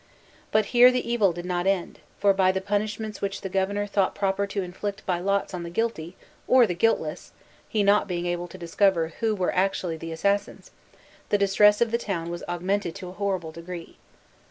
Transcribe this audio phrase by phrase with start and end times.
[0.51, 4.15] But here the evil did not end; for by the punishments which the governor thought
[4.15, 6.15] proper to inflict by lots on the guilty,
[6.47, 7.33] or the guiltless
[7.69, 10.71] (he not being able to discover who were actually the assassins),
[11.29, 13.95] the distress of the town was augmented to a horrible degree.